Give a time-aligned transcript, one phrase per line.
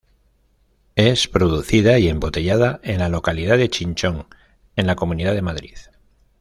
[0.95, 4.25] Es producida y embotellada en la localidad de Chinchón,
[4.75, 5.77] en la Comunidad de Madrid.